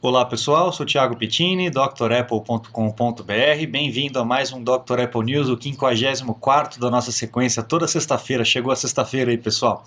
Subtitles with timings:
[0.00, 3.66] Olá pessoal, sou Thiago Pittini, drapple.com.br.
[3.68, 5.00] Bem-vindo a mais um Dr.
[5.02, 8.44] Apple News, o 54 da nossa sequência, toda sexta-feira.
[8.44, 9.82] Chegou a sexta-feira aí, pessoal.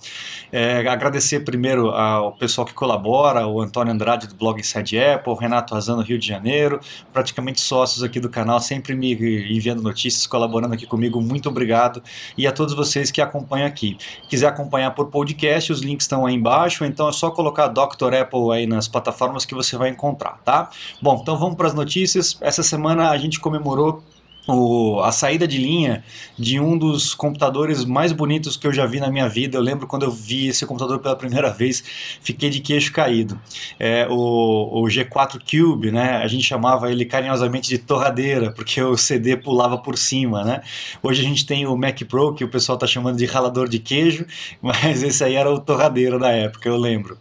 [0.51, 5.35] É, agradecer primeiro ao pessoal que colabora, o Antônio Andrade do blog Inside Apple, o
[5.35, 6.81] Renato Razano Rio de Janeiro,
[7.13, 11.21] praticamente sócios aqui do canal, sempre me enviando notícias, colaborando aqui comigo.
[11.21, 12.03] Muito obrigado.
[12.37, 13.97] E a todos vocês que acompanham aqui.
[14.27, 18.13] Quiser acompanhar por podcast, os links estão aí embaixo, então é só colocar Dr.
[18.13, 20.71] Apple aí nas plataformas que você vai encontrar encontrar, tá?
[20.99, 22.35] Bom, então vamos para as notícias.
[22.41, 24.03] Essa semana a gente comemorou
[24.47, 26.03] o, a saída de linha
[26.37, 29.57] de um dos computadores mais bonitos que eu já vi na minha vida.
[29.57, 31.83] Eu lembro quando eu vi esse computador pela primeira vez,
[32.19, 33.39] fiquei de queixo caído.
[33.79, 36.17] É, o, o G4 Cube, né?
[36.17, 40.61] A gente chamava ele carinhosamente de torradeira, porque o CD pulava por cima, né?
[41.03, 43.77] Hoje a gente tem o Mac Pro, que o pessoal está chamando de ralador de
[43.77, 44.25] queijo,
[44.59, 47.17] mas esse aí era o torradeira da época, eu lembro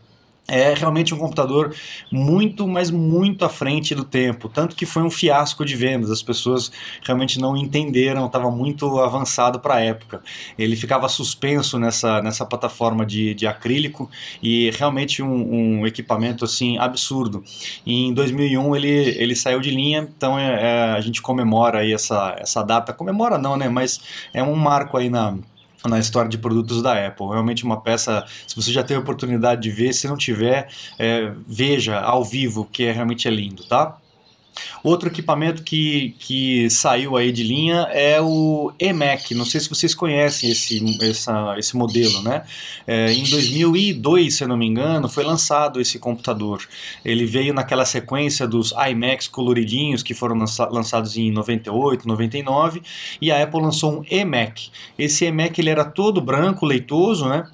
[0.50, 1.74] é realmente um computador
[2.10, 4.48] muito, mas muito à frente do tempo.
[4.48, 6.70] Tanto que foi um fiasco de vendas, as pessoas
[7.04, 10.22] realmente não entenderam, estava muito avançado para a época.
[10.58, 14.10] Ele ficava suspenso nessa, nessa plataforma de, de acrílico
[14.42, 17.44] e realmente um, um equipamento assim absurdo.
[17.86, 21.92] E em 2001 ele, ele saiu de linha, então é, é, a gente comemora aí
[21.92, 22.92] essa, essa data.
[22.92, 23.68] Comemora não, né?
[23.68, 24.00] Mas
[24.34, 25.36] é um marco aí na
[25.88, 27.28] na história de produtos da Apple.
[27.28, 31.32] Realmente uma peça, se você já teve a oportunidade de ver, se não tiver, é,
[31.46, 33.96] veja ao vivo, que é, realmente é lindo, tá?
[34.82, 39.34] Outro equipamento que, que saiu aí de linha é o eMac.
[39.34, 42.42] Não sei se vocês conhecem esse, essa, esse modelo, né?
[42.86, 46.66] É, em 2002, se eu não me engano, foi lançado esse computador.
[47.04, 50.36] Ele veio naquela sequência dos iMacs coloridinhos que foram
[50.70, 52.82] lançados em 98, 99
[53.20, 54.70] e a Apple lançou um eMac.
[54.98, 57.46] Esse eMac ele era todo branco, leitoso, né?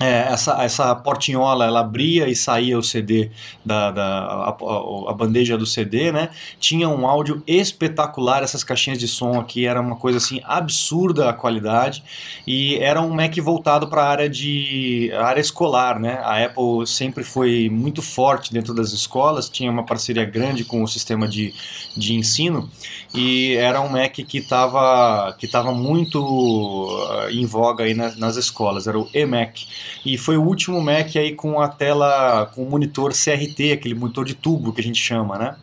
[0.00, 3.30] É, essa, essa portinhola ela abria e saía o CD
[3.64, 6.30] da, da a, a, bandeja do CD, né?
[6.58, 11.32] Tinha um áudio espetacular, essas caixinhas de som aqui era uma coisa assim absurda a
[11.32, 12.02] qualidade
[12.44, 16.18] e era um Mac voltado para a área de área escolar, né?
[16.24, 20.88] A Apple sempre foi muito forte dentro das escolas, tinha uma parceria grande com o
[20.88, 21.54] sistema de,
[21.96, 22.68] de ensino
[23.14, 28.36] e era um Mac que estava que tava muito uh, em voga aí nas, nas
[28.36, 29.83] escolas, era o eMac.
[30.04, 34.24] E foi o último Mac aí com a tela, com o monitor CRT, aquele monitor
[34.24, 35.56] de tubo que a gente chama, né?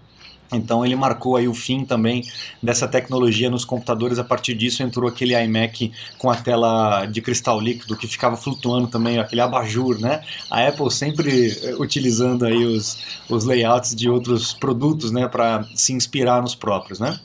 [0.52, 2.24] Então ele marcou aí o fim também
[2.62, 4.20] dessa tecnologia nos computadores.
[4.20, 8.88] A partir disso entrou aquele iMac com a tela de cristal líquido que ficava flutuando
[8.88, 10.22] também, aquele abajur, né?
[10.50, 12.98] A Apple sempre eh, utilizando aí os,
[13.30, 17.18] os layouts de outros produtos, né, para se inspirar nos próprios, né?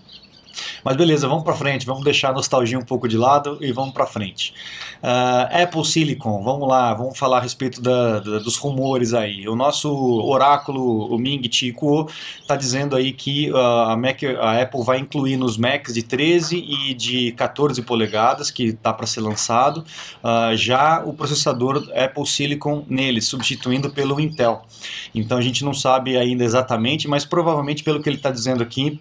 [0.86, 3.92] Mas beleza, vamos para frente, vamos deixar a nostalgia um pouco de lado e vamos
[3.92, 4.54] para frente.
[5.02, 9.48] Uh, Apple Silicon, vamos lá, vamos falar a respeito da, da, dos rumores aí.
[9.48, 12.08] O nosso oráculo, o Ming Chi Kuo,
[12.40, 16.56] está dizendo aí que uh, a, Mac, a Apple vai incluir nos Macs de 13
[16.56, 19.84] e de 14 polegadas, que está para ser lançado,
[20.22, 24.64] uh, já o processador Apple Silicon nele, substituindo pelo Intel.
[25.12, 29.00] Então a gente não sabe ainda exatamente, mas provavelmente pelo que ele está dizendo aqui,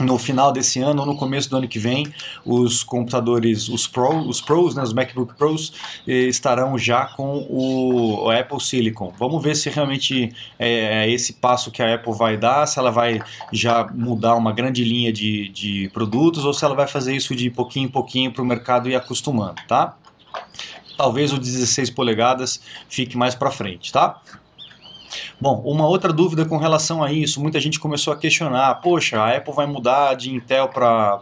[0.00, 2.06] no final desse ano ou no começo do ano que vem,
[2.44, 5.72] os computadores, os, Pro, os Pros, né, os MacBook Pros,
[6.06, 9.12] eh, estarão já com o, Apple Silicon.
[9.18, 12.90] Vamos ver se realmente é, é, esse passo que a Apple vai dar, se ela
[12.90, 13.20] vai
[13.52, 17.50] já mudar uma grande linha de, de produtos ou se ela vai fazer isso de
[17.50, 19.96] pouquinho em pouquinho para o mercado ir acostumando, tá?
[20.96, 24.20] Talvez o 16 polegadas fique mais para frente, tá?
[25.40, 29.36] Bom, uma outra dúvida com relação a isso, muita gente começou a questionar, poxa, a
[29.36, 31.20] Apple vai mudar de Intel para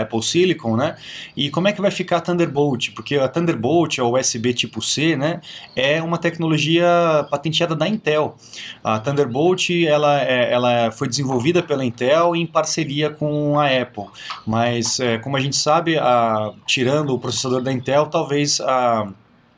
[0.00, 0.96] Apple Silicon, né?
[1.36, 2.90] E como é que vai ficar a Thunderbolt?
[2.94, 5.40] Porque a Thunderbolt, ou USB tipo C, né,
[5.74, 6.86] é uma tecnologia
[7.30, 8.36] patenteada da Intel.
[8.82, 14.06] A Thunderbolt, ela, é, ela foi desenvolvida pela Intel em parceria com a Apple,
[14.46, 19.08] mas é, como a gente sabe, a, tirando o processador da Intel, talvez a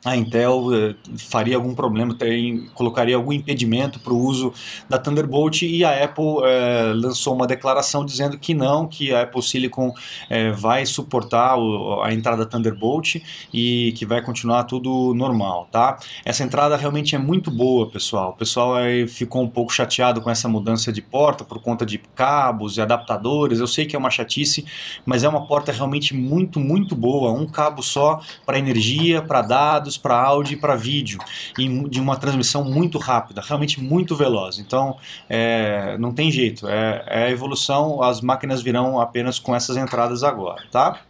[0.03, 4.53] a Intel eh, faria algum problema, tem, colocaria algum impedimento para o uso
[4.87, 9.43] da Thunderbolt e a Apple eh, lançou uma declaração dizendo que não, que a Apple
[9.43, 9.93] Silicon
[10.29, 13.15] eh, vai suportar o, a entrada Thunderbolt
[13.53, 15.99] e que vai continuar tudo normal, tá?
[16.23, 18.29] Essa entrada realmente é muito boa, pessoal.
[18.29, 18.75] O pessoal
[19.07, 23.59] ficou um pouco chateado com essa mudança de porta por conta de cabos e adaptadores.
[23.59, 24.65] Eu sei que é uma chatice,
[25.05, 27.31] mas é uma porta realmente muito, muito boa.
[27.31, 31.19] Um cabo só para energia, para dados dados para áudio e para vídeo,
[31.57, 34.57] e de uma transmissão muito rápida, realmente muito veloz.
[34.57, 34.97] Então,
[35.29, 40.23] é, não tem jeito, é, é a evolução, as máquinas virão apenas com essas entradas
[40.23, 41.01] agora, tá?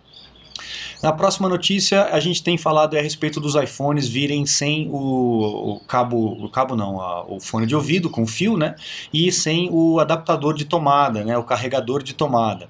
[1.02, 5.80] Na próxima notícia, a gente tem falado a respeito dos iPhones virem sem o, o
[5.88, 8.76] cabo, o cabo não, a, o fone de ouvido com fio, né?
[9.14, 11.38] E sem o adaptador de tomada, né?
[11.38, 12.70] O carregador de tomada.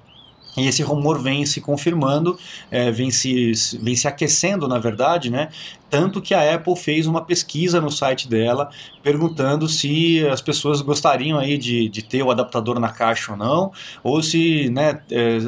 [0.56, 2.38] E esse rumor vem se confirmando,
[2.70, 5.48] é, vem, se, vem se aquecendo, na verdade, né?
[5.90, 8.70] Tanto que a Apple fez uma pesquisa no site dela
[9.02, 13.72] perguntando se as pessoas gostariam aí de, de ter o adaptador na caixa ou não,
[14.04, 15.38] ou se né, é,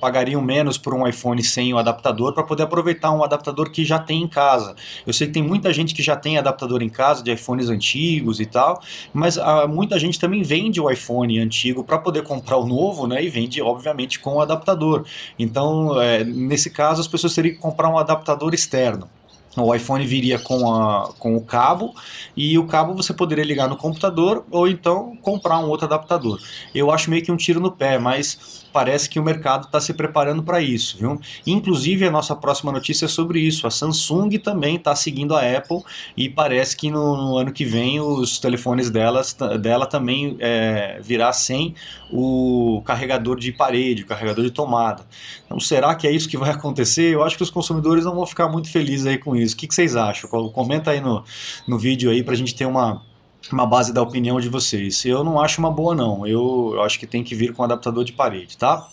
[0.00, 3.98] pagariam menos por um iPhone sem o adaptador para poder aproveitar um adaptador que já
[3.98, 4.76] tem em casa.
[5.06, 8.38] Eu sei que tem muita gente que já tem adaptador em casa de iPhones antigos
[8.38, 8.80] e tal,
[9.12, 13.06] mas a, ah, muita gente também vende o iPhone antigo para poder comprar o novo,
[13.06, 13.24] né?
[13.24, 15.04] E vende, obviamente, com o adaptador.
[15.38, 19.08] Então, é, nesse caso, as pessoas teriam que comprar um adaptador externo.
[19.56, 21.94] O iPhone viria com, a, com o cabo
[22.34, 26.40] e o cabo você poderia ligar no computador ou então comprar um outro adaptador.
[26.74, 29.92] Eu acho meio que um tiro no pé, mas parece que o mercado está se
[29.92, 31.20] preparando para isso, viu?
[31.46, 33.66] Inclusive a nossa próxima notícia é sobre isso.
[33.66, 35.82] A Samsung também está seguindo a Apple
[36.16, 41.32] e parece que no, no, ano que vem os telefones delas, dela também é, virá
[41.32, 41.74] sem
[42.10, 45.04] o carregador de parede, o carregador de tomada.
[45.44, 47.14] Então será que é isso que vai acontecer?
[47.14, 49.54] Eu acho que os consumidores não vão ficar muito felizes aí com isso.
[49.54, 50.28] O que, que vocês acham?
[50.50, 51.24] Comenta aí no,
[51.66, 53.02] no vídeo aí para a gente ter uma
[53.50, 55.04] uma base da opinião de vocês.
[55.04, 56.26] Eu não acho uma boa não.
[56.26, 58.88] Eu, eu acho que tem que vir com adaptador de parede, tá?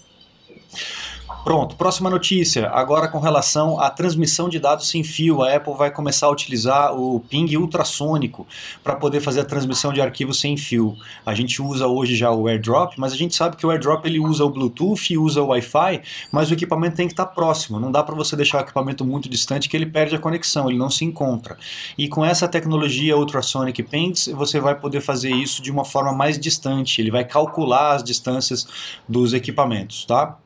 [1.42, 2.70] Pronto, próxima notícia.
[2.70, 6.94] Agora com relação à transmissão de dados sem fio, a Apple vai começar a utilizar
[6.94, 8.46] o ping ultrassônico
[8.84, 10.98] para poder fazer a transmissão de arquivos sem fio.
[11.26, 14.20] A gente usa hoje já o AirDrop, mas a gente sabe que o AirDrop ele
[14.20, 17.80] usa o Bluetooth, usa o Wi-Fi, mas o equipamento tem que estar tá próximo.
[17.80, 20.78] Não dá para você deixar o equipamento muito distante que ele perde a conexão, ele
[20.78, 21.58] não se encontra.
[21.98, 26.38] E com essa tecnologia Ultrasonic Pings, você vai poder fazer isso de uma forma mais
[26.38, 27.02] distante.
[27.02, 28.68] Ele vai calcular as distâncias
[29.08, 30.38] dos equipamentos, tá?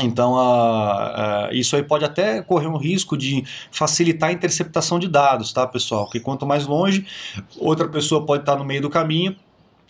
[0.00, 5.06] Então, uh, uh, isso aí pode até correr um risco de facilitar a interceptação de
[5.06, 6.04] dados, tá, pessoal?
[6.04, 7.06] Porque quanto mais longe,
[7.58, 9.36] outra pessoa pode estar no meio do caminho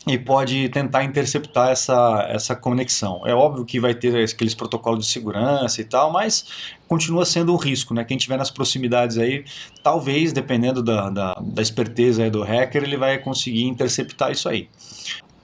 [0.07, 3.23] e pode tentar interceptar essa, essa conexão.
[3.25, 6.45] É óbvio que vai ter aqueles protocolos de segurança e tal, mas
[6.89, 8.05] continua sendo um risco, né?
[8.05, 9.45] Quem estiver nas proximidades aí,
[9.83, 14.69] talvez, dependendo da, da, da esperteza do hacker, ele vai conseguir interceptar isso aí.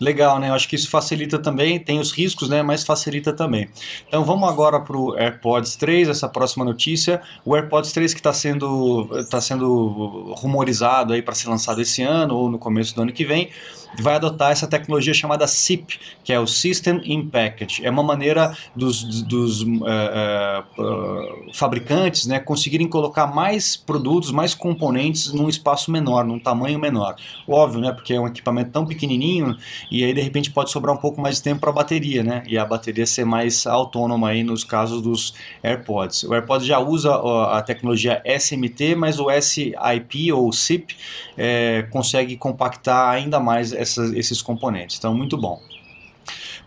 [0.00, 0.48] Legal, né?
[0.50, 2.62] Eu acho que isso facilita também, tem os riscos, né?
[2.62, 3.68] Mas facilita também.
[4.06, 7.20] Então vamos agora para o AirPods 3, essa próxima notícia.
[7.44, 12.34] O AirPods 3 que está sendo, tá sendo rumorizado aí para ser lançado esse ano
[12.34, 13.50] ou no começo do ano que vem
[13.98, 17.84] vai adotar essa tecnologia chamada SIP, que é o System in Package.
[17.84, 25.32] É uma maneira dos, dos uh, uh, fabricantes né, conseguirem colocar mais produtos, mais componentes
[25.32, 27.16] num espaço menor, num tamanho menor.
[27.46, 29.56] Óbvio, né, porque é um equipamento tão pequenininho
[29.90, 32.42] e aí de repente pode sobrar um pouco mais de tempo para a bateria, né,
[32.46, 36.24] e a bateria ser mais autônoma aí nos casos dos AirPods.
[36.24, 40.96] O AirPods já usa a tecnologia SMT, mas o SIP ou SIP
[41.36, 44.96] é, consegue compactar ainda mais essas, esses componentes.
[44.98, 45.60] Então, muito bom.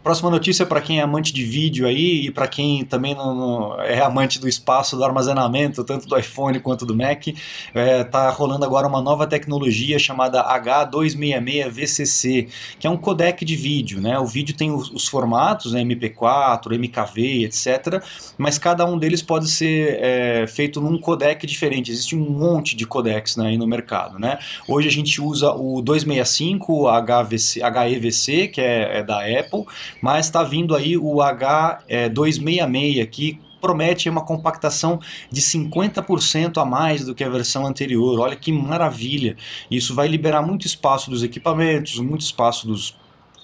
[0.03, 3.79] Próxima notícia para quem é amante de vídeo aí e para quem também não, não,
[3.81, 7.27] é amante do espaço do armazenamento, tanto do iPhone quanto do Mac,
[7.75, 12.47] é, tá rolando agora uma nova tecnologia chamada H266VCC,
[12.79, 14.17] que é um codec de vídeo, né?
[14.17, 15.83] O vídeo tem os, os formatos, né?
[15.83, 18.03] MP4, MKV, etc.
[18.39, 21.91] Mas cada um deles pode ser é, feito num codec diferente.
[21.91, 24.39] Existe um monte de codecs né, aí no mercado, né?
[24.67, 29.65] Hoje a gente usa o 265, o HVC, HEVC, que é, é da Apple
[30.01, 37.05] mas está vindo aí o H266 é, que promete uma compactação de 50% a mais
[37.05, 38.19] do que a versão anterior.
[38.19, 39.37] Olha que maravilha!
[39.69, 42.99] Isso vai liberar muito espaço dos equipamentos, muito espaço dos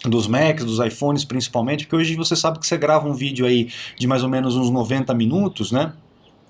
[0.05, 3.67] dos Macs, dos iPhones principalmente, porque hoje você sabe que você grava um vídeo aí
[3.97, 5.91] de mais ou menos uns 90 minutos, né?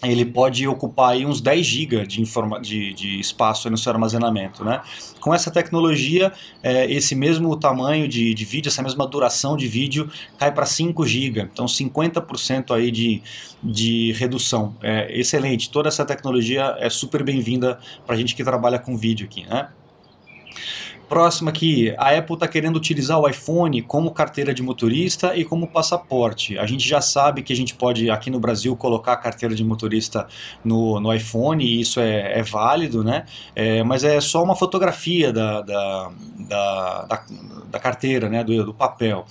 [0.03, 2.23] Ele pode ocupar aí uns 10 GB de,
[2.61, 4.63] de, de, espaço no seu armazenamento.
[4.63, 4.81] Né?
[5.19, 10.09] Com essa tecnologia, é, esse mesmo tamanho de, de, vídeo, essa mesma duração de vídeo
[10.37, 13.23] cai para 5 GB, então 50% aí de,
[13.63, 14.75] de redução.
[14.83, 19.25] É excelente, toda essa tecnologia é super bem-vinda para a gente que trabalha com vídeo
[19.25, 19.45] aqui.
[19.47, 19.67] Né?
[21.09, 25.65] Próxima aqui, a Apple está querendo utilizar o iPhone como carteira de motorista e como
[25.65, 26.59] passaporte.
[26.59, 29.63] A gente já sabe que a gente pode, aqui no Brasil, colocar a carteira de
[29.63, 30.27] motorista
[30.65, 33.25] no, no iPhone e isso é, é válido, né?
[33.55, 37.25] É, mas é só uma fotografia da, da, da, da,
[37.71, 38.43] da carteira, né?
[38.43, 39.25] do, do papel.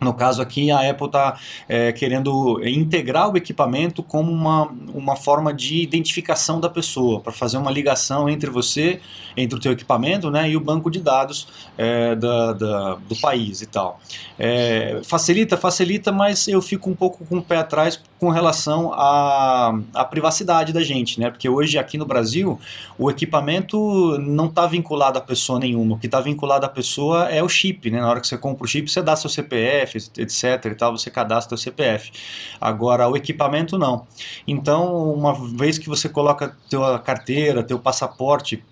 [0.00, 5.52] No caso aqui, a Apple está é, querendo integrar o equipamento como uma, uma forma
[5.52, 9.00] de identificação da pessoa, para fazer uma ligação entre você,
[9.36, 11.48] entre o teu equipamento né, e o banco de dados
[11.78, 14.00] é, da, da, do país e tal.
[14.38, 19.78] É, facilita, facilita, mas eu fico um pouco com o pé atrás com relação à,
[19.92, 21.28] à privacidade da gente, né?
[21.28, 22.58] Porque hoje aqui no Brasil
[22.98, 25.96] o equipamento não está vinculado a pessoa nenhuma.
[25.96, 28.00] O que está vinculado à pessoa é o chip, né?
[28.00, 30.64] Na hora que você compra o chip, você dá seu CPF, etc.
[30.64, 32.12] e tal, você cadastra o CPF.
[32.58, 34.06] Agora o equipamento não.
[34.48, 38.64] Então, uma vez que você coloca tua carteira, teu passaporte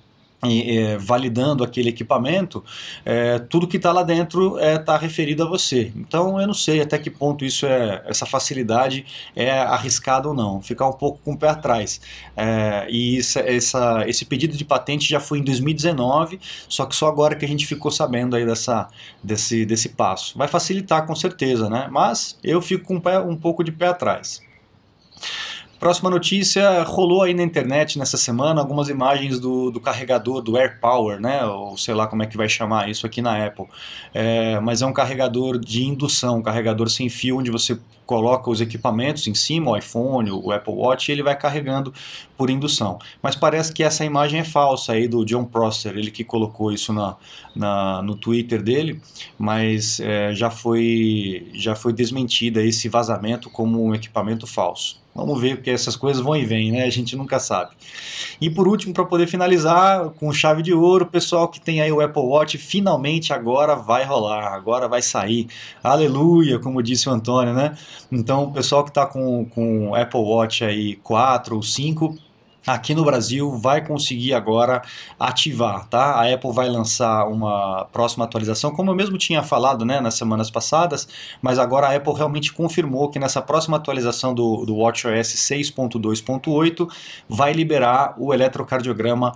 [0.44, 2.64] é, validando aquele equipamento,
[3.04, 5.92] é, tudo que está lá dentro está é, tá referido a você.
[5.94, 9.06] Então eu não sei até que ponto isso é essa facilidade
[9.36, 10.60] é arriscado ou não.
[10.60, 12.00] Ficar um pouco com o pé atrás.
[12.36, 17.06] É, e isso, essa, esse pedido de patente já foi em 2019, só que só
[17.06, 18.88] agora que a gente ficou sabendo aí dessa,
[19.22, 20.36] desse, desse passo.
[20.36, 21.88] Vai facilitar com certeza, né?
[21.90, 24.42] Mas eu fico com um, pé, um pouco de pé atrás.
[25.82, 31.20] Próxima notícia, rolou aí na internet nessa semana algumas imagens do, do carregador do AirPower,
[31.20, 31.44] né?
[31.44, 33.66] Ou sei lá como é que vai chamar isso aqui na Apple.
[34.14, 38.60] É, mas é um carregador de indução, um carregador sem fio, onde você coloca os
[38.60, 41.92] equipamentos em cima, o iPhone, o Apple Watch, e ele vai carregando
[42.36, 43.00] por indução.
[43.20, 46.92] Mas parece que essa imagem é falsa aí do John Prosser, ele que colocou isso
[46.92, 47.16] na,
[47.56, 49.02] na no Twitter dele,
[49.36, 55.01] mas é, já, foi, já foi desmentida esse vazamento como um equipamento falso.
[55.14, 56.84] Vamos ver, porque essas coisas vão e vêm, né?
[56.84, 57.72] A gente nunca sabe.
[58.40, 62.00] E por último, para poder finalizar com chave de ouro, pessoal que tem aí o
[62.00, 65.48] Apple Watch, finalmente agora vai rolar, agora vai sair.
[65.84, 67.76] Aleluia, como disse o Antônio, né?
[68.10, 72.16] Então, o pessoal que está com, com Apple Watch aí 4 ou 5,
[72.66, 74.82] aqui no Brasil vai conseguir agora
[75.18, 76.14] ativar, tá?
[76.14, 80.50] A Apple vai lançar uma próxima atualização, como eu mesmo tinha falado, né, nas semanas
[80.50, 81.08] passadas,
[81.40, 86.88] mas agora a Apple realmente confirmou que nessa próxima atualização do, do WatchOS 6.2.8
[87.28, 89.32] vai liberar o eletrocardiograma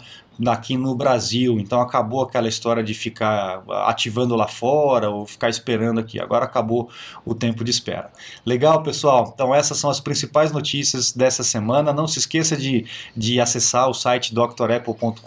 [0.47, 1.59] aqui no Brasil.
[1.59, 6.21] Então acabou aquela história de ficar ativando lá fora ou ficar esperando aqui.
[6.21, 6.91] Agora acabou
[7.25, 8.11] o tempo de espera.
[8.45, 9.31] Legal, pessoal?
[9.35, 11.93] Então essas são as principais notícias dessa semana.
[11.93, 12.85] Não se esqueça de,
[13.17, 15.21] de acessar o site drapple.com.br,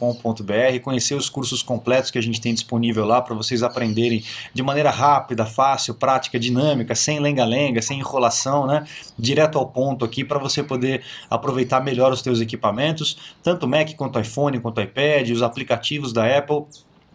[0.84, 4.24] conhecer os cursos completos que a gente tem disponível lá para vocês aprenderem
[4.54, 8.86] de maneira rápida, fácil, prática, dinâmica, sem lenga-lenga, sem enrolação, né?
[9.18, 14.20] Direto ao ponto aqui para você poder aproveitar melhor os seus equipamentos, tanto Mac quanto
[14.20, 16.66] iPhone, quanto iPad iPad, os aplicativos da Apple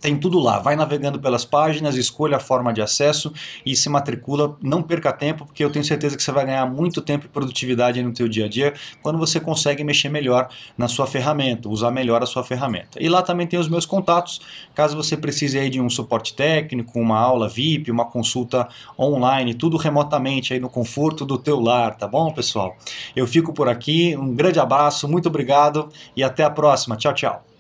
[0.05, 0.59] tem tudo lá.
[0.59, 3.33] Vai navegando pelas páginas, escolha a forma de acesso
[3.65, 4.55] e se matricula.
[4.61, 8.03] Não perca tempo, porque eu tenho certeza que você vai ganhar muito tempo e produtividade
[8.03, 12.23] no teu dia a dia quando você consegue mexer melhor na sua ferramenta, usar melhor
[12.23, 13.03] a sua ferramenta.
[13.03, 14.43] E lá também tem os meus contatos,
[14.75, 19.79] caso você precise aí de um suporte técnico, uma aula VIP, uma consulta online, tudo
[19.79, 22.77] remotamente aí no conforto do teu lar, tá bom, pessoal?
[23.17, 26.95] Eu fico por aqui, um grande abraço, muito obrigado e até a próxima.
[26.95, 27.54] Tchau, tchau.